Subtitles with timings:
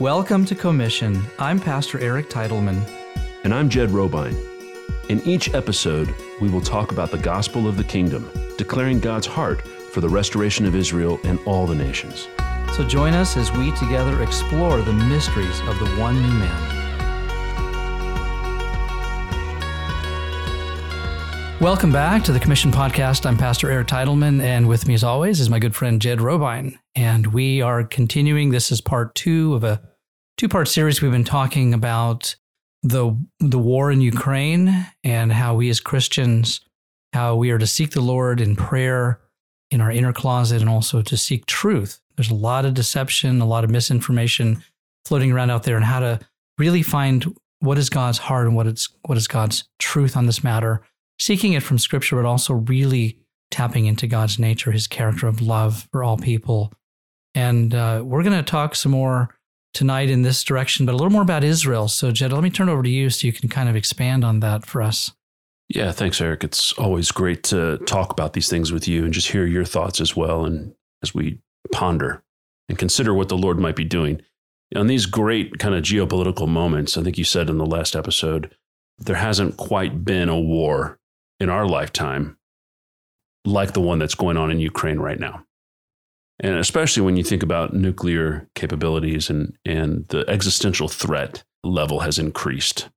[0.00, 1.22] Welcome to Commission.
[1.38, 2.82] I'm Pastor Eric Titleman.
[3.44, 4.36] And I'm Jed Robine.
[5.08, 8.28] In each episode, we will talk about the gospel of the kingdom,
[8.58, 9.62] declaring God's heart
[9.92, 12.26] for the restoration of Israel and all the nations.
[12.72, 16.73] So join us as we together explore the mysteries of the one new man.
[21.64, 23.24] Welcome back to the Commission Podcast.
[23.24, 26.78] I'm Pastor Eric Titleman, and with me, as always, is my good friend Jed Robine.
[26.94, 28.50] And we are continuing.
[28.50, 29.80] This is part two of a
[30.36, 31.00] two part series.
[31.00, 32.36] We've been talking about
[32.82, 36.60] the the war in Ukraine and how we as Christians,
[37.14, 39.20] how we are to seek the Lord in prayer
[39.70, 41.98] in our inner closet, and also to seek truth.
[42.18, 44.62] There's a lot of deception, a lot of misinformation
[45.06, 46.20] floating around out there, and how to
[46.58, 50.44] really find what is God's heart and what is what is God's truth on this
[50.44, 50.82] matter
[51.18, 53.18] seeking it from scripture, but also really
[53.50, 56.72] tapping into God's nature, his character of love for all people.
[57.34, 59.34] And uh, we're going to talk some more
[59.72, 61.88] tonight in this direction, but a little more about Israel.
[61.88, 64.40] So, Jed, let me turn over to you so you can kind of expand on
[64.40, 65.12] that for us.
[65.68, 66.44] Yeah, thanks, Eric.
[66.44, 70.00] It's always great to talk about these things with you and just hear your thoughts
[70.00, 70.44] as well.
[70.44, 71.40] And as we
[71.72, 72.22] ponder
[72.68, 74.20] and consider what the Lord might be doing
[74.76, 78.54] on these great kind of geopolitical moments, I think you said in the last episode,
[78.98, 80.98] there hasn't quite been a war
[81.44, 82.36] in our lifetime
[83.44, 85.44] like the one that's going on in Ukraine right now.
[86.40, 92.18] And especially when you think about nuclear capabilities and, and the existential threat level has
[92.18, 92.88] increased.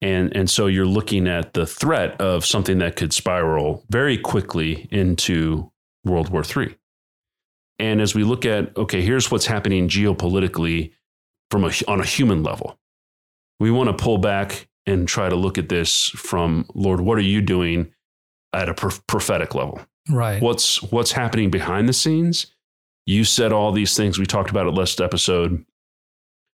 [0.00, 4.88] And, and so you're looking at the threat of something that could spiral very quickly
[4.90, 5.70] into
[6.04, 6.76] World War III.
[7.78, 10.92] And as we look at, okay, here's what's happening geopolitically
[11.50, 12.78] from a, on a human level.
[13.60, 17.22] We want to pull back and try to look at this from Lord, what are
[17.22, 17.92] you doing
[18.54, 19.80] at a prophetic level?
[20.08, 20.40] Right.
[20.40, 22.46] What's what's happening behind the scenes?
[23.04, 25.64] You said all these things we talked about at last episode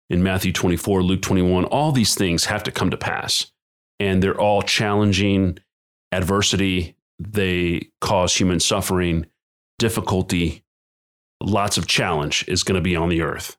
[0.10, 1.66] in Matthew 24, Luke 21.
[1.66, 3.52] All these things have to come to pass,
[4.00, 5.60] and they're all challenging
[6.12, 6.96] adversity.
[7.20, 9.28] They cause human suffering,
[9.78, 10.64] difficulty,
[11.40, 13.58] lots of challenge is going to be on the earth.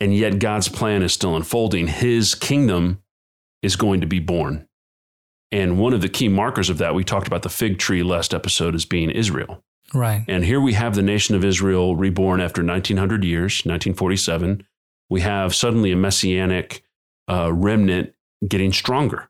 [0.00, 1.86] And yet God's plan is still unfolding.
[1.86, 3.02] His kingdom
[3.62, 4.66] is going to be born.
[5.50, 8.32] And one of the key markers of that, we talked about the fig tree last
[8.32, 9.62] episode as being Israel.
[9.92, 10.24] Right.
[10.26, 14.66] And here we have the nation of Israel reborn after 1900 years, 1947.
[15.10, 16.82] We have suddenly a messianic
[17.28, 18.14] uh, remnant
[18.48, 19.28] getting stronger.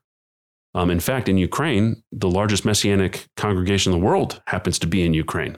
[0.73, 5.03] Um, in fact, in Ukraine, the largest messianic congregation in the world happens to be
[5.03, 5.57] in Ukraine.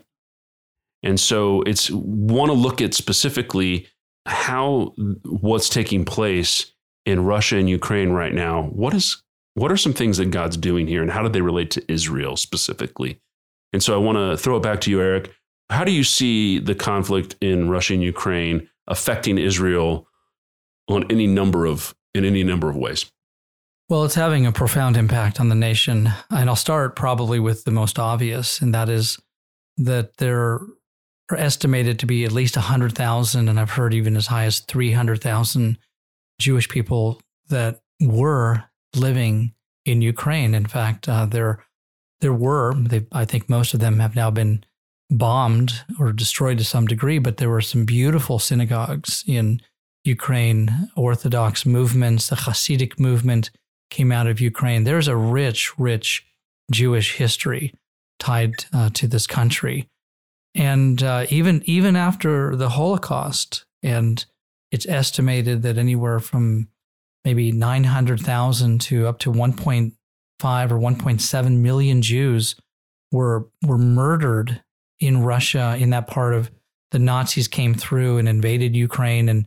[1.04, 3.88] And so it's want to look at specifically
[4.26, 4.94] how
[5.24, 6.74] what's taking place
[7.06, 9.22] in Russia and Ukraine right now, what is
[9.54, 12.36] what are some things that God's doing here and how do they relate to Israel
[12.36, 13.22] specifically?
[13.72, 15.32] And so I want to throw it back to you, Eric.
[15.70, 20.08] How do you see the conflict in Russia and Ukraine affecting Israel
[20.88, 23.06] on any number of in any number of ways?
[23.88, 26.12] Well, it's having a profound impact on the nation.
[26.30, 29.20] And I'll start probably with the most obvious, and that is
[29.78, 30.42] that there
[31.30, 35.78] are estimated to be at least 100,000, and I've heard even as high as 300,000
[36.40, 38.64] Jewish people that were
[38.96, 39.54] living
[39.86, 40.54] in Ukraine.
[40.54, 41.64] In fact, uh, there
[42.22, 42.74] there were,
[43.12, 44.64] I think most of them have now been
[45.12, 49.62] bombed or destroyed to some degree, but there were some beautiful synagogues in
[50.06, 53.52] Ukraine, Orthodox movements, the Hasidic movement
[53.90, 54.84] came out of Ukraine.
[54.84, 56.26] There's a rich, rich
[56.72, 57.74] Jewish history
[58.20, 59.88] tied uh, to this country.
[60.54, 64.26] And uh, even even after the Holocaust and
[64.76, 66.68] it's estimated that anywhere from
[67.24, 69.94] maybe 900,000 to up to 1.5
[70.44, 72.56] or 1.7 million Jews
[73.10, 74.62] were were murdered
[75.00, 76.52] in Russia in that part of
[76.92, 79.30] the Nazis came through and invaded Ukraine.
[79.30, 79.46] And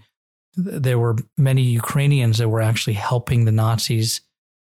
[0.56, 4.22] there were many Ukrainians that were actually helping the Nazis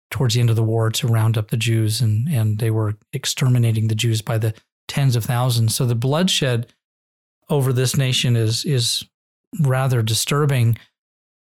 [0.09, 2.01] towards the end of the war to round up the Jews.
[2.01, 4.55] And and they were exterminating the Jews by the
[4.87, 5.75] tens of thousands.
[5.75, 6.73] So the bloodshed
[7.51, 9.05] over this nation is is
[9.59, 10.77] rather disturbing.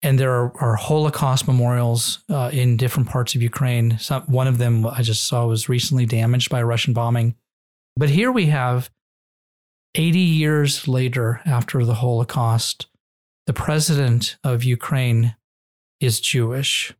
[0.02, 3.98] And there are, are Holocaust memorials uh, in different parts of Ukraine.
[3.98, 7.34] Some, one of them I just saw was recently damaged by Russian bombing.
[7.96, 8.90] But here we have
[9.94, 12.88] 80 years later after the Holocaust,
[13.46, 15.36] the president of Ukraine
[16.00, 16.92] is Jewish.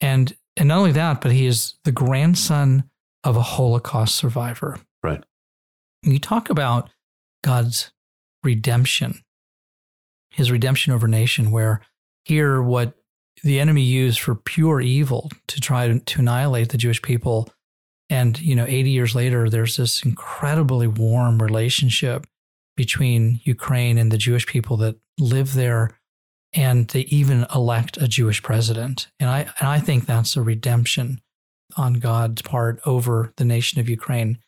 [0.00, 2.84] And, and not only that, but he is the grandson
[3.24, 4.78] of a Holocaust survivor.
[5.02, 5.24] Right.
[6.02, 6.90] you talk about
[7.42, 7.92] God's
[8.42, 9.22] redemption
[10.36, 11.80] his redemption over nation, where
[12.24, 12.94] here what
[13.42, 17.48] the enemy used for pure evil to try to, to annihilate the Jewish people.
[18.08, 22.26] And, you know, 80 years later, there's this incredibly warm relationship
[22.76, 25.98] between Ukraine and the Jewish people that live there.
[26.52, 29.08] and they even elect a Jewish president.
[29.20, 31.20] And I and I think that's a redemption
[31.76, 34.38] on God's part over the nation of Ukraine.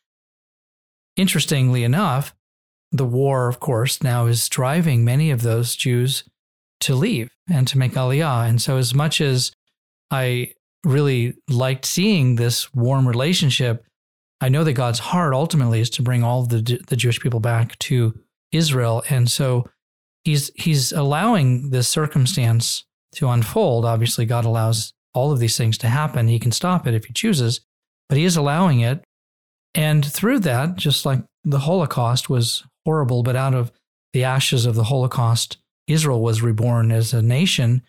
[1.16, 2.34] Interestingly enough,
[2.90, 6.24] the war, of course, now is driving many of those Jews
[6.80, 8.48] to leave and to make aliyah.
[8.48, 9.52] And so, as much as
[10.10, 10.52] I
[10.84, 13.84] really liked seeing this warm relationship,
[14.40, 17.78] I know that God's heart ultimately is to bring all the the Jewish people back
[17.80, 18.18] to
[18.52, 19.68] Israel, and so
[20.24, 22.84] he's he's allowing this circumstance
[23.16, 23.84] to unfold.
[23.84, 26.28] Obviously, God allows all of these things to happen.
[26.28, 27.60] He can stop it if he chooses,
[28.08, 29.04] but he is allowing it.
[29.74, 33.70] And through that, just like the Holocaust was horrible, but out of
[34.12, 37.82] the ashes of the Holocaust, Israel was reborn as a nation.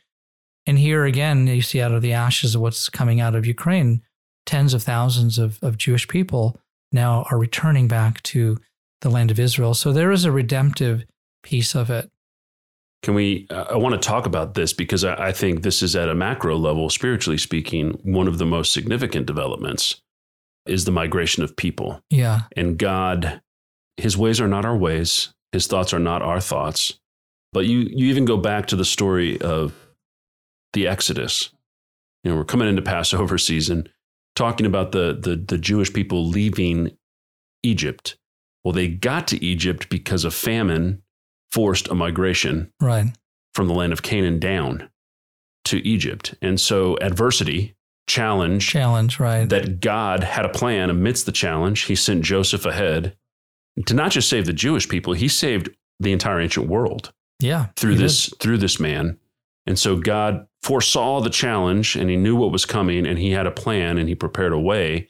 [0.65, 4.01] And here again, you see out of the ashes of what's coming out of Ukraine,
[4.45, 6.59] tens of thousands of, of Jewish people
[6.91, 8.57] now are returning back to
[9.01, 9.73] the land of Israel.
[9.73, 11.05] So there is a redemptive
[11.43, 12.09] piece of it.
[13.01, 13.47] Can we?
[13.49, 16.15] Uh, I want to talk about this because I, I think this is at a
[16.15, 20.01] macro level, spiritually speaking, one of the most significant developments
[20.65, 22.01] is the migration of people.
[22.09, 22.41] Yeah.
[22.55, 23.41] And God,
[23.97, 26.99] his ways are not our ways, his thoughts are not our thoughts.
[27.51, 29.73] But you, you even go back to the story of
[30.73, 31.49] the Exodus.
[32.23, 33.89] You know, we're coming into Passover season,
[34.35, 36.91] talking about the, the, the Jewish people leaving
[37.63, 38.17] Egypt.
[38.63, 41.01] Well, they got to Egypt because of famine
[41.51, 43.07] forced a migration right.
[43.55, 44.89] from the land of Canaan down
[45.65, 46.35] to Egypt.
[46.41, 47.75] And so adversity,
[48.09, 49.47] challenge, challenge, right.
[49.47, 51.83] That God had a plan amidst the challenge.
[51.83, 53.15] He sent Joseph ahead
[53.85, 55.69] to not just save the Jewish people, he saved
[55.99, 57.13] the entire ancient world.
[57.39, 57.67] Yeah.
[57.77, 58.39] Through this did.
[58.39, 59.17] through this man.
[59.65, 63.45] And so God foresaw the challenge and he knew what was coming and he had
[63.45, 65.07] a plan and he prepared a way.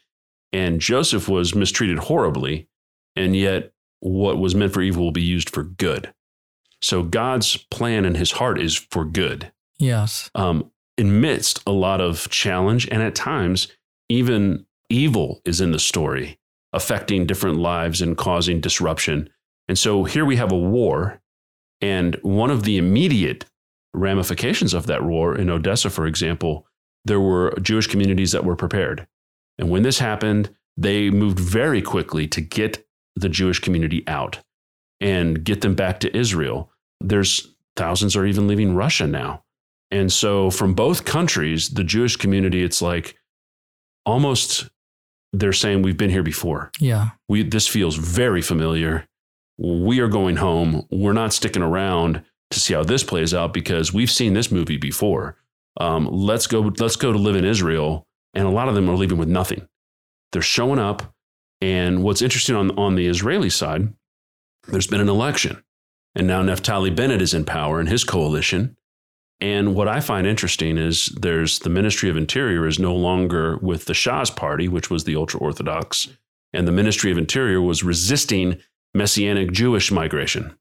[0.51, 2.67] And Joseph was mistreated horribly,
[3.15, 6.11] and yet what was meant for evil will be used for good.
[6.81, 9.51] So God's plan and his heart is for good.
[9.77, 10.31] Yes.
[10.33, 13.67] Um, amidst a lot of challenge, and at times,
[14.09, 16.39] even evil is in the story,
[16.73, 19.29] affecting different lives and causing disruption.
[19.67, 21.21] And so here we have a war,
[21.81, 23.45] and one of the immediate
[23.93, 26.67] ramifications of that war in Odessa, for example,
[27.05, 29.07] there were Jewish communities that were prepared.
[29.57, 32.85] And when this happened, they moved very quickly to get
[33.15, 34.39] the Jewish community out
[35.01, 36.71] and get them back to Israel.
[37.01, 39.43] There's thousands are even leaving Russia now.
[39.91, 43.17] And so from both countries, the Jewish community, it's like
[44.05, 44.69] almost
[45.33, 46.71] they're saying we've been here before.
[46.79, 47.11] Yeah.
[47.27, 49.05] We this feels very familiar.
[49.57, 50.87] We are going home.
[50.91, 54.77] We're not sticking around to see how this plays out because we've seen this movie
[54.77, 55.37] before.
[55.79, 56.71] Um, let's go.
[56.79, 58.07] Let's go to live in Israel.
[58.33, 59.67] And a lot of them are leaving with nothing.
[60.31, 61.13] They're showing up.
[61.61, 63.93] And what's interesting on on the Israeli side
[64.67, 65.63] there's been an election.
[66.15, 68.75] And now Naftali Bennett is in power and his coalition.
[69.41, 73.85] And what I find interesting is there's the Ministry of Interior is no longer with
[73.85, 76.09] the Shas party, which was the ultra Orthodox,
[76.51, 78.59] and the Ministry of Interior was resisting
[78.93, 80.57] Messianic Jewish migration.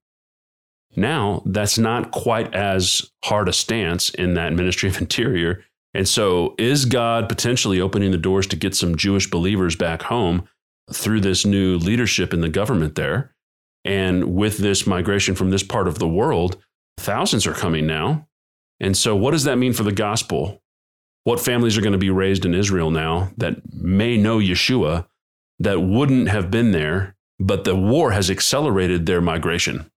[0.94, 5.64] Now, that's not quite as hard a stance in that Ministry of Interior.
[5.94, 10.48] And so, is God potentially opening the doors to get some Jewish believers back home
[10.92, 13.34] through this new leadership in the government there?
[13.84, 16.58] And with this migration from this part of the world,
[16.98, 18.27] thousands are coming now.
[18.80, 20.62] And so, what does that mean for the gospel?
[21.25, 25.06] What families are going to be raised in Israel now that may know Yeshua
[25.58, 29.90] that wouldn't have been there, but the war has accelerated their migration?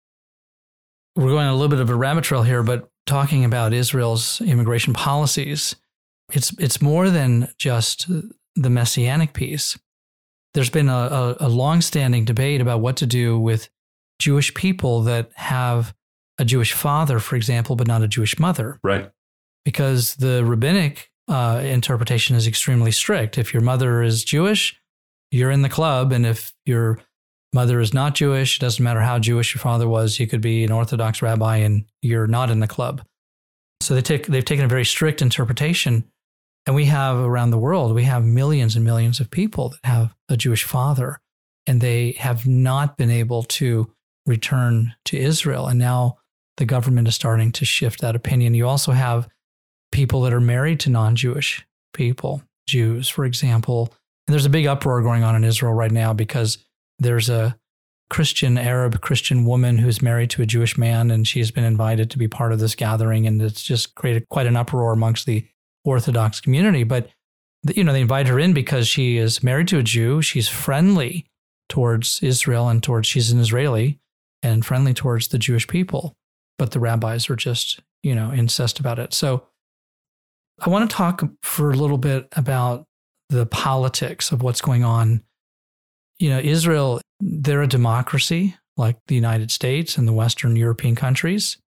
[1.15, 4.93] We're going a little bit of a rabbit trail here, but talking about Israel's immigration
[4.93, 5.75] policies,
[6.33, 8.07] it's, it's more than just
[8.55, 9.77] the messianic piece.
[10.53, 13.69] There's been a, a, a long-standing debate about what to do with
[14.19, 15.93] Jewish people that have
[16.41, 18.79] a Jewish father, for example, but not a Jewish mother.
[18.83, 19.11] Right.
[19.63, 23.37] Because the rabbinic uh, interpretation is extremely strict.
[23.37, 24.75] If your mother is Jewish,
[25.29, 26.11] you're in the club.
[26.11, 26.99] And if your
[27.53, 30.63] mother is not Jewish, it doesn't matter how Jewish your father was, you could be
[30.63, 33.05] an Orthodox rabbi and you're not in the club.
[33.81, 36.05] So they take, they've taken a very strict interpretation.
[36.65, 40.15] And we have around the world, we have millions and millions of people that have
[40.27, 41.19] a Jewish father,
[41.67, 43.91] and they have not been able to
[44.25, 45.67] return to Israel.
[45.67, 46.17] And now
[46.57, 48.53] the government is starting to shift that opinion.
[48.53, 49.27] You also have
[49.91, 53.93] people that are married to non Jewish people, Jews, for example.
[54.27, 56.57] And there's a big uproar going on in Israel right now because
[56.99, 57.57] there's a
[58.09, 62.17] Christian, Arab Christian woman who's married to a Jewish man, and she's been invited to
[62.17, 63.25] be part of this gathering.
[63.25, 65.45] And it's just created quite an uproar amongst the
[65.85, 66.83] Orthodox community.
[66.83, 67.09] But,
[67.73, 70.21] you know, they invite her in because she is married to a Jew.
[70.21, 71.25] She's friendly
[71.69, 73.99] towards Israel and towards, she's an Israeli
[74.43, 76.13] and friendly towards the Jewish people.
[76.61, 79.13] But the rabbis are just you know, incest about it.
[79.13, 79.43] So
[80.59, 82.85] I want to talk for a little bit about
[83.29, 85.23] the politics of what's going on.
[86.19, 91.57] You know, Israel, they're a democracy like the United States and the Western European countries.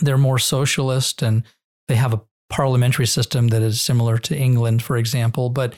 [0.00, 1.44] They're more socialist and
[1.88, 5.74] they have a parliamentary system that is similar to England, for example, but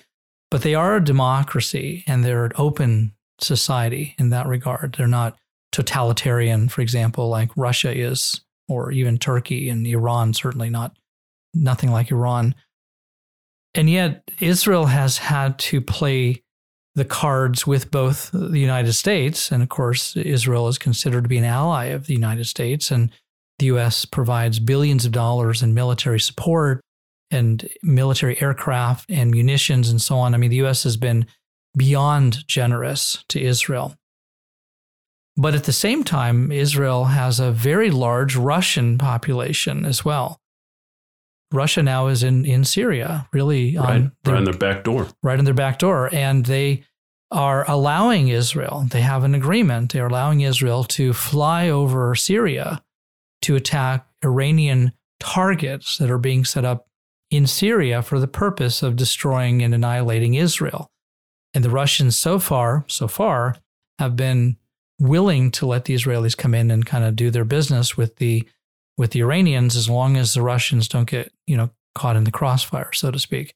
[0.50, 4.94] but they are a democracy and they're an open society in that regard.
[4.96, 5.36] They're not
[5.74, 10.96] totalitarian, for example, like Russia is, or even Turkey and Iran, certainly not
[11.52, 12.54] nothing like Iran.
[13.74, 16.42] And yet, Israel has had to play
[16.94, 21.38] the cards with both the United States, and of course, Israel is considered to be
[21.38, 23.10] an ally of the United States, and
[23.58, 24.04] the U.S.
[24.04, 26.80] provides billions of dollars in military support
[27.32, 30.34] and military aircraft and munitions and so on.
[30.34, 30.84] I mean, the U.S.
[30.84, 31.26] has been
[31.76, 33.96] beyond generous to Israel.
[35.36, 40.40] But at the same time, Israel has a very large Russian population as well.
[41.52, 45.08] Russia now is in, in Syria, really right, on their, right on their back door.
[45.22, 46.08] Right on their back door.
[46.12, 46.84] And they
[47.30, 52.82] are allowing Israel, they have an agreement, they're allowing Israel to fly over Syria
[53.42, 56.86] to attack Iranian targets that are being set up
[57.30, 60.90] in Syria for the purpose of destroying and annihilating Israel.
[61.52, 63.56] And the Russians so far, so far,
[63.98, 64.56] have been
[64.98, 68.48] willing to let the Israelis come in and kind of do their business with the
[68.96, 72.30] with the Iranians as long as the Russians don't get, you know, caught in the
[72.30, 73.54] crossfire, so to speak.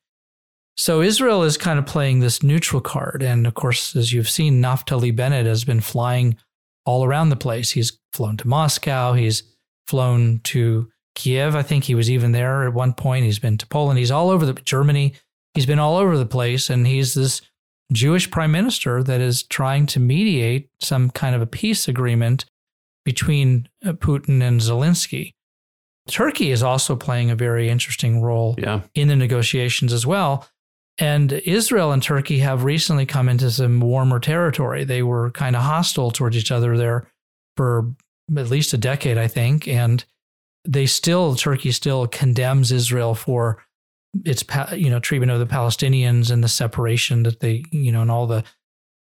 [0.77, 3.23] So Israel is kind of playing this neutral card.
[3.23, 6.37] And of course, as you've seen, Naftali Bennett has been flying
[6.85, 7.73] all around the place.
[7.73, 9.43] He's flown to Moscow, he's
[9.87, 11.57] flown to Kiev.
[11.57, 13.25] I think he was even there at one point.
[13.25, 13.99] He's been to Poland.
[13.99, 15.15] He's all over the Germany.
[15.55, 16.71] He's been all over the place.
[16.71, 17.43] And he's this
[17.93, 22.45] Jewish prime minister that is trying to mediate some kind of a peace agreement
[23.05, 25.33] between uh, Putin and Zelensky.
[26.09, 28.83] Turkey is also playing a very interesting role yeah.
[28.95, 30.47] in the negotiations as well.
[30.99, 34.85] And Israel and Turkey have recently come into some warmer territory.
[34.85, 37.07] They were kind of hostile towards each other there
[37.57, 37.95] for
[38.37, 39.69] at least a decade, I think.
[39.69, 40.05] And
[40.65, 43.63] they still, Turkey still condemns Israel for
[44.25, 48.11] its you know treatment of the Palestinians and the separation that they you know and
[48.11, 48.45] all the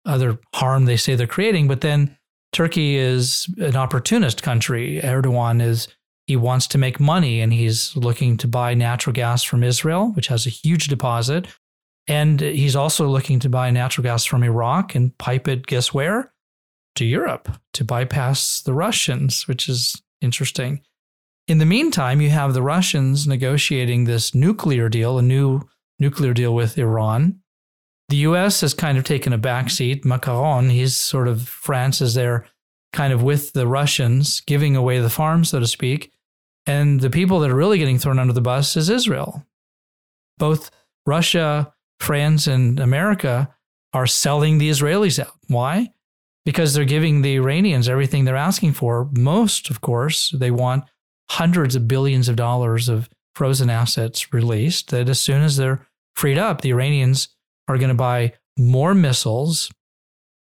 [0.06, 1.68] other harm they say they're creating.
[1.68, 2.16] But then
[2.52, 5.00] Turkey is an opportunist country.
[5.02, 5.88] Erdogan is
[6.26, 10.28] he wants to make money and he's looking to buy natural gas from Israel, which
[10.28, 11.46] has a huge deposit.
[12.06, 16.32] And he's also looking to buy natural gas from Iraq and pipe it, guess where?
[16.96, 20.80] To Europe to bypass the Russians, which is interesting.
[21.46, 25.60] In the meantime, you have the Russians negotiating this nuclear deal, a new
[25.98, 27.40] nuclear deal with Iran.
[28.08, 30.04] The US has kind of taken a backseat.
[30.04, 32.46] Macron, he's sort of, France is there
[32.94, 36.12] kind of with the Russians, giving away the farm, so to speak.
[36.66, 39.44] And the people that are really getting thrown under the bus is Israel.
[40.38, 40.70] Both
[41.04, 43.54] Russia, France, and America
[43.92, 45.34] are selling the Israelis out.
[45.48, 45.92] Why?
[46.46, 49.10] Because they're giving the Iranians everything they're asking for.
[49.12, 50.84] Most, of course, they want
[51.30, 56.38] hundreds of billions of dollars of frozen assets released that as soon as they're freed
[56.38, 57.28] up, the Iranians
[57.68, 59.70] are going to buy more missiles,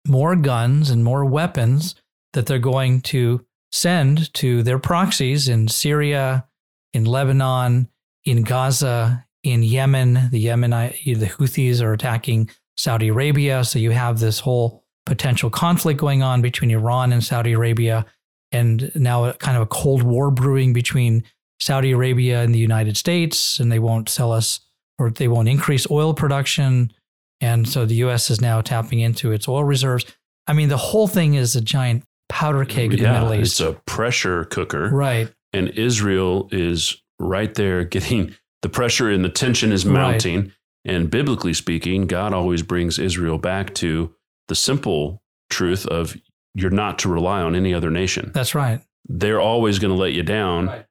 [0.07, 1.95] more guns, and more weapons
[2.33, 6.45] that they're going to send to their proxies in Syria,
[6.93, 7.87] in Lebanon,
[8.25, 10.29] in Gaza, in Yemen.
[10.31, 13.63] The Yemen, the Houthis are attacking Saudi Arabia.
[13.63, 18.05] So you have this whole potential conflict going on between Iran and Saudi Arabia
[18.53, 21.24] and now a, kind of a cold war brewing between
[21.60, 24.60] Saudi Arabia and the United States, and they won't sell us
[25.00, 26.93] or they won't increase oil production.
[27.41, 30.05] And so the US is now tapping into its oil reserves.
[30.48, 33.60] I mean, the whole thing is a giant powder keg in yeah, the Middle East.
[33.60, 34.89] It's a pressure cooker.
[34.89, 35.33] Right.
[35.51, 40.39] And Israel is right there getting the pressure and the tension is mounting.
[40.39, 40.51] Right.
[40.86, 44.13] And biblically speaking, God always brings Israel back to
[44.50, 46.17] the simple truth of
[46.55, 48.31] you're not to rely on any other nation.
[48.33, 48.81] That's right.
[49.07, 50.67] They're always going to let you down.
[50.67, 50.86] Right.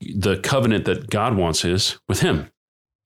[0.00, 2.50] The covenant that God wants is with Him.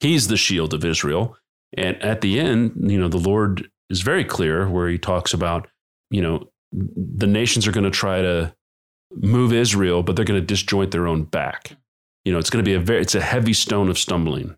[0.01, 1.37] He's the shield of Israel.
[1.77, 5.69] And at the end, you know, the Lord is very clear where He talks about,
[6.11, 8.55] you know, the nations are going to try to
[9.15, 11.77] move Israel, but they're going to disjoint their own back.
[12.25, 14.57] You know, it's going to be a very, it's a heavy stone of stumbling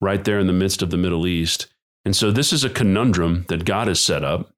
[0.00, 1.68] right there in the midst of the Middle East.
[2.04, 4.51] And so this is a conundrum that God has set up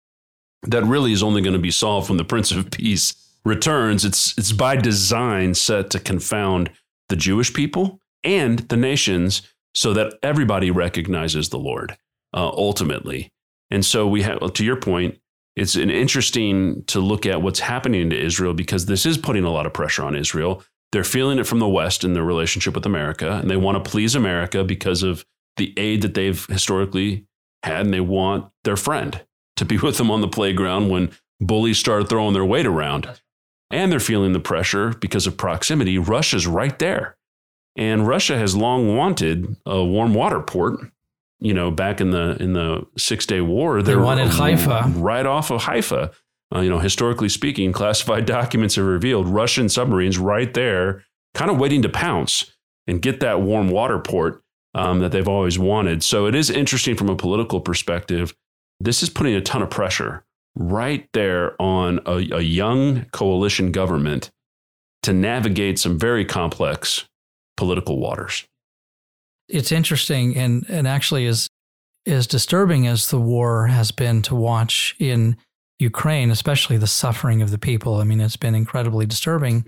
[0.66, 4.04] that really is only going to be solved when the Prince of Peace returns.
[4.04, 6.70] It's it's by design set to confound
[7.08, 9.42] the Jewish people and the nations
[9.74, 11.96] so that everybody recognizes the Lord
[12.32, 13.30] uh, ultimately.
[13.70, 15.18] And so we have, to your point,
[15.56, 19.50] it's an interesting to look at what's happening to Israel because this is putting a
[19.50, 20.62] lot of pressure on Israel.
[20.92, 23.90] They're feeling it from the West in their relationship with America, and they want to
[23.90, 25.24] please America because of
[25.56, 27.26] the aid that they've historically
[27.62, 29.20] had, and they want their friend
[29.56, 33.08] to be with them on the playground when bullies start throwing their weight around.
[33.70, 35.98] And they're feeling the pressure because of proximity.
[35.98, 37.16] Russia's right there.
[37.76, 40.78] And Russia has long wanted a warm water port.
[41.40, 45.50] You know, back in the in the Six Day War, they wanted Haifa right off
[45.50, 46.12] of Haifa.
[46.54, 51.58] Uh, you know, historically speaking, classified documents have revealed Russian submarines right there, kind of
[51.58, 52.52] waiting to pounce
[52.86, 54.42] and get that warm water port
[54.74, 56.02] um, that they've always wanted.
[56.02, 58.34] So it is interesting from a political perspective.
[58.84, 60.24] This is putting a ton of pressure
[60.54, 64.30] right there on a, a young coalition government
[65.02, 67.06] to navigate some very complex
[67.56, 68.46] political waters.
[69.48, 71.48] It's interesting and, and actually as
[72.06, 75.38] as disturbing as the war has been to watch in
[75.78, 77.96] Ukraine, especially the suffering of the people.
[77.96, 79.64] I mean, it's been incredibly disturbing.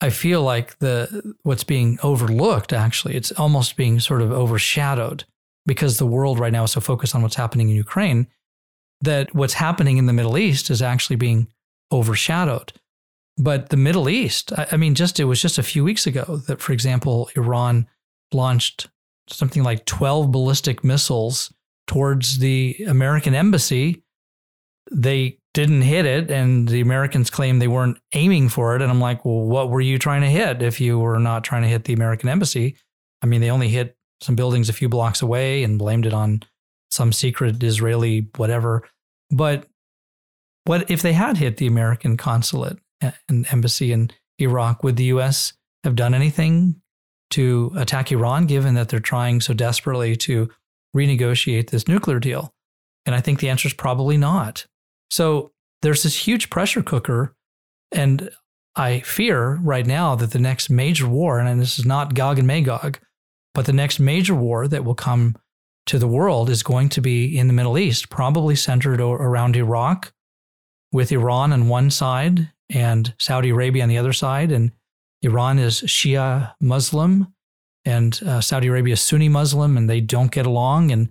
[0.00, 5.24] I feel like the what's being overlooked actually, it's almost being sort of overshadowed
[5.66, 8.26] because the world right now is so focused on what's happening in Ukraine
[9.00, 11.48] that what's happening in the Middle East is actually being
[11.90, 12.72] overshadowed.
[13.36, 16.42] But the Middle East, I, I mean, just it was just a few weeks ago
[16.46, 17.86] that, for example, Iran
[18.32, 18.88] launched
[19.28, 21.52] something like 12 ballistic missiles
[21.86, 24.04] towards the American embassy.
[24.90, 28.82] They didn't hit it, and the Americans claim they weren't aiming for it.
[28.82, 31.62] And I'm like, well, what were you trying to hit if you were not trying
[31.62, 32.76] to hit the American embassy?
[33.22, 36.42] I mean, they only hit some buildings a few blocks away and blamed it on
[36.90, 38.88] some secret Israeli whatever.
[39.30, 39.66] But
[40.64, 44.84] what if they had hit the American consulate and embassy in Iraq?
[44.84, 45.54] Would the U.S.
[45.84, 46.80] have done anything
[47.30, 50.50] to attack Iran, given that they're trying so desperately to
[50.94, 52.52] renegotiate this nuclear deal?
[53.06, 54.66] And I think the answer is probably not.
[55.10, 55.50] So
[55.80, 57.34] there's this huge pressure cooker.
[57.90, 58.30] And
[58.76, 62.46] I fear right now that the next major war, and this is not Gog and
[62.46, 62.98] Magog,
[63.54, 65.36] but the next major war that will come
[65.86, 70.12] to the world is going to be in the Middle East, probably centered around Iraq,
[70.92, 74.52] with Iran on one side and Saudi Arabia on the other side.
[74.52, 74.72] And
[75.22, 77.34] Iran is Shia Muslim,
[77.84, 80.92] and uh, Saudi Arabia is Sunni Muslim, and they don't get along.
[80.92, 81.08] And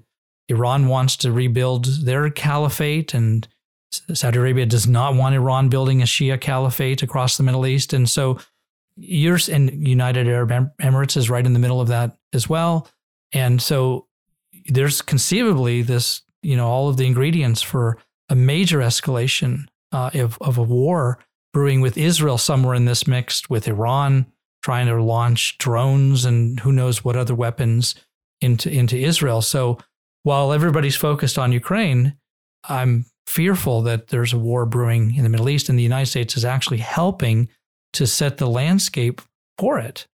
[0.48, 3.48] Iran wants to rebuild their caliphate, and
[4.14, 7.92] Saudi Arabia does not want Iran building a Shia caliphate across the Middle East.
[7.92, 8.40] And so,
[8.96, 12.88] yours and United Arab Emirates is right in the middle of that as well.
[13.34, 14.08] And so,
[14.68, 17.98] there's conceivably this, you know, all of the ingredients for
[18.30, 21.20] a major escalation uh, of, of a war
[21.54, 24.26] brewing with Israel somewhere in this mix with Iran
[24.64, 27.96] trying to launch drones and who knows what other weapons
[28.40, 29.42] into into Israel.
[29.42, 29.78] So
[30.24, 32.16] while everybody's focused on Ukraine,
[32.70, 36.38] I'm fearful that there's a war brewing in the Middle East and the United States
[36.38, 37.50] is actually helping
[37.94, 39.22] to set the landscape
[39.58, 40.08] for it.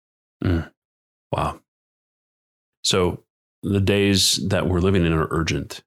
[0.43, 0.69] Mm.
[1.31, 1.59] Wow.
[2.87, 3.25] So
[3.63, 5.83] the days that we're living in are urgent.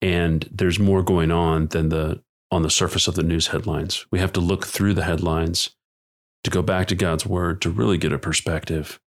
[0.00, 4.06] And there's more going on than the on the surface of the news headlines.
[4.12, 5.70] We have to look through the headlines
[6.44, 9.00] to go back to God's word to really get a perspective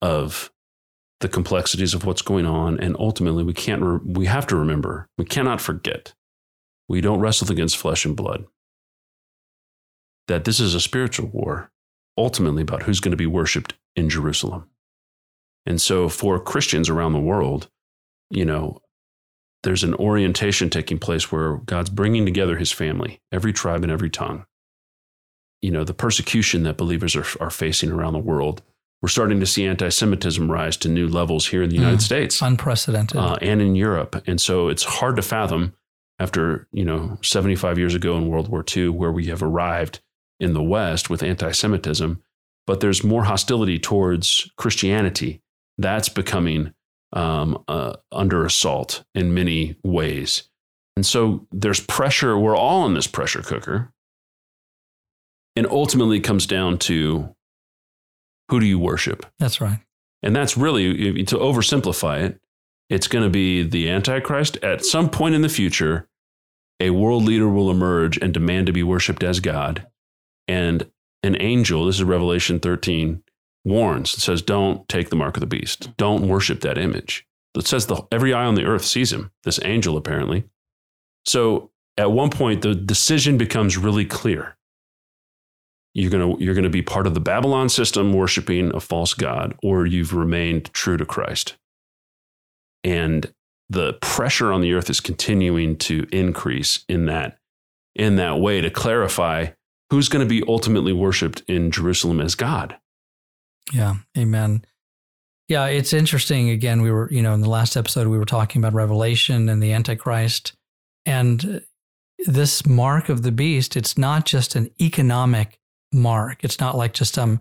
[0.00, 0.50] of
[1.20, 5.08] the complexities of what's going on and ultimately we can't re- we have to remember
[5.16, 6.14] we cannot forget
[6.88, 8.44] we don't wrestle against flesh and blood
[10.26, 11.70] that this is a spiritual war
[12.18, 14.68] ultimately about who's going to be worshiped in Jerusalem
[15.66, 17.68] and so for Christians around the world,
[18.30, 18.80] you know,
[19.62, 24.10] there's an orientation taking place where God's bringing together his family, every tribe and every
[24.10, 24.44] tongue.
[25.60, 28.62] You know, the persecution that believers are, are facing around the world.
[29.00, 32.02] We're starting to see anti Semitism rise to new levels here in the United mm,
[32.02, 32.42] States.
[32.42, 33.16] Unprecedented.
[33.16, 34.20] Uh, and in Europe.
[34.26, 35.74] And so it's hard to fathom
[36.18, 40.00] after, you know, 75 years ago in World War II, where we have arrived
[40.40, 42.20] in the West with anti Semitism,
[42.66, 45.41] but there's more hostility towards Christianity
[45.78, 46.72] that's becoming
[47.12, 50.48] um, uh, under assault in many ways.
[50.96, 52.38] And so there's pressure.
[52.38, 53.92] We're all in this pressure cooker.
[55.54, 57.34] And ultimately comes down to
[58.48, 59.26] who do you worship?
[59.38, 59.80] That's right.
[60.22, 62.40] And that's really, to oversimplify it,
[62.88, 64.56] it's going to be the Antichrist.
[64.58, 66.08] At some point in the future,
[66.78, 69.86] a world leader will emerge and demand to be worshiped as God.
[70.48, 70.90] And
[71.22, 73.22] an angel, this is Revelation 13,
[73.64, 74.14] warns.
[74.14, 75.96] and says, don't take the mark of the beast.
[75.96, 77.26] Don't worship that image.
[77.54, 80.44] It says the, every eye on the earth sees him, this angel apparently.
[81.24, 84.56] So at one point, the decision becomes really clear.
[85.94, 89.54] You're going you're going to be part of the Babylon system, worshiping a false God,
[89.62, 91.58] or you've remained true to Christ.
[92.82, 93.32] And
[93.68, 97.38] the pressure on the earth is continuing to increase in that,
[97.94, 99.48] in that way to clarify
[99.90, 102.78] who's going to be ultimately worshiped in Jerusalem as God?
[103.72, 104.64] Yeah, amen.
[105.48, 106.50] Yeah, it's interesting.
[106.50, 109.62] Again, we were, you know, in the last episode, we were talking about Revelation and
[109.62, 110.52] the Antichrist.
[111.04, 111.60] And uh,
[112.26, 115.58] this mark of the beast, it's not just an economic
[115.92, 116.44] mark.
[116.44, 117.40] It's not like just some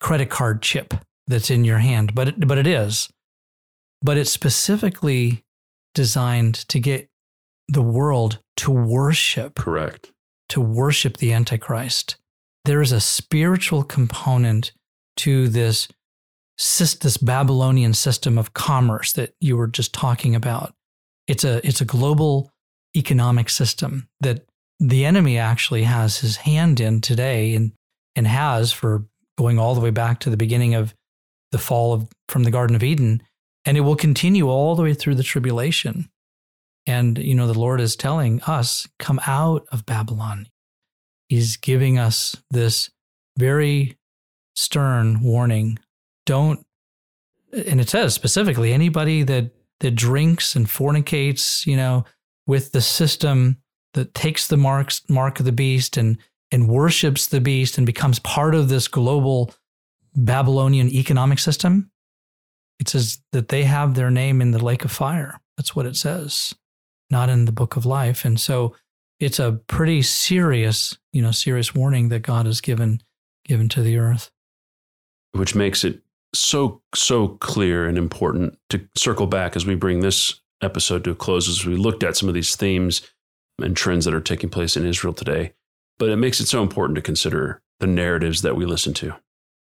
[0.00, 0.94] credit card chip
[1.26, 3.08] that's in your hand, but it, but it is.
[4.02, 5.44] But it's specifically
[5.94, 7.08] designed to get
[7.68, 9.56] the world to worship.
[9.56, 10.12] Correct.
[10.50, 12.16] To worship the Antichrist.
[12.64, 14.72] There is a spiritual component
[15.18, 15.88] to this
[16.56, 20.74] this Babylonian system of commerce that you were just talking about.
[21.26, 22.50] It's a it's a global
[22.96, 24.44] economic system that
[24.80, 27.72] the enemy actually has his hand in today and
[28.16, 29.04] and has for
[29.36, 30.94] going all the way back to the beginning of
[31.52, 33.22] the fall of from the Garden of Eden,
[33.64, 36.08] and it will continue all the way through the tribulation.
[36.86, 40.48] And you know, the Lord is telling us, come out of Babylon.
[41.28, 42.90] He's giving us this
[43.38, 43.97] very
[44.58, 45.78] stern warning.
[46.26, 46.66] Don't
[47.52, 52.04] and it says specifically anybody that that drinks and fornicates, you know,
[52.46, 53.58] with the system
[53.94, 56.18] that takes the marks mark of the beast and
[56.50, 59.54] and worships the beast and becomes part of this global
[60.14, 61.90] Babylonian economic system,
[62.80, 65.38] it says that they have their name in the lake of fire.
[65.56, 66.54] That's what it says,
[67.10, 68.24] not in the book of life.
[68.24, 68.74] And so
[69.20, 73.02] it's a pretty serious, you know, serious warning that God has given
[73.44, 74.30] given to the earth.
[75.32, 76.00] Which makes it
[76.34, 81.14] so so clear and important to circle back as we bring this episode to a
[81.14, 83.02] close as we looked at some of these themes
[83.60, 85.52] and trends that are taking place in Israel today.
[85.98, 89.14] But it makes it so important to consider the narratives that we listen to.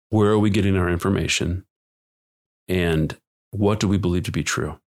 [0.09, 1.65] Where are we getting our information?
[2.67, 3.15] And
[3.51, 4.79] what do we believe to be true?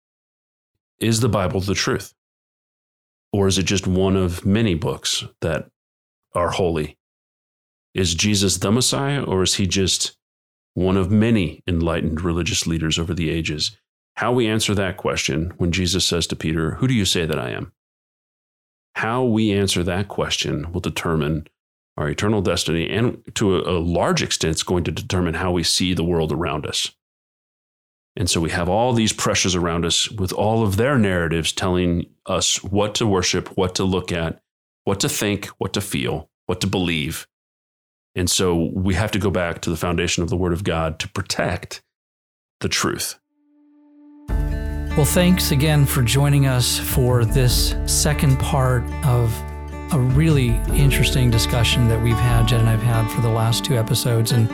[0.99, 2.15] Is the Bible the truth?
[3.33, 5.69] Or is it just one of many books that
[6.35, 6.99] are holy?
[7.95, 10.17] Is Jesus the Messiah, or is he just
[10.75, 13.77] one of many enlightened religious leaders over the ages?
[14.17, 17.39] How we answer that question when Jesus says to Peter, Who do you say that
[17.39, 17.73] I am?
[18.95, 21.47] How we answer that question will determine
[21.97, 25.95] our eternal destiny and to a, large extent it's going to determine how we see
[25.95, 26.91] the world around us.
[28.17, 32.07] And so we have all these pressures around us with all of their narratives telling
[32.27, 34.43] us what to worship, what to look at,
[34.85, 37.27] what to think, what to feel, what to believe.
[38.15, 40.99] And so we have to go back to the foundation of the Word of God
[41.01, 41.83] to protect
[42.61, 43.19] the truth.
[44.29, 49.35] Well, thanks again for joining us for this second part of
[49.95, 53.77] a really interesting discussion that we've had, Jen and I've had for the last two
[53.79, 54.33] episodes.
[54.33, 54.51] And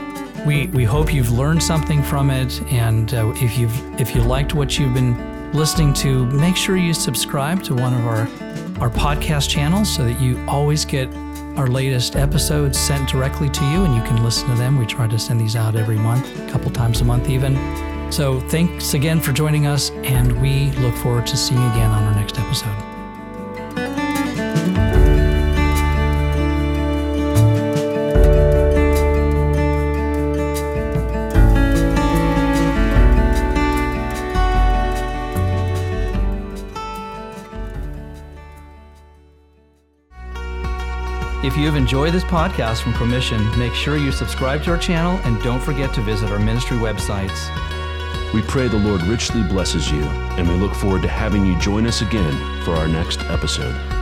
[0.46, 2.62] we, we hope you've learned something from it.
[2.72, 6.94] And uh, if, you've, if you liked what you've been listening to, make sure you
[6.94, 8.20] subscribe to one of our,
[8.80, 11.12] our podcast channels so that you always get
[11.58, 14.78] our latest episodes sent directly to you and you can listen to them.
[14.78, 17.56] We try to send these out every month, a couple times a month even.
[18.12, 22.04] So thanks again for joining us, and we look forward to seeing you again on
[22.04, 22.87] our next episode.
[41.48, 45.18] If you have enjoyed this podcast from Commission, make sure you subscribe to our channel
[45.24, 47.48] and don't forget to visit our ministry websites.
[48.34, 51.86] We pray the Lord richly blesses you, and we look forward to having you join
[51.86, 53.97] us again for our next episode.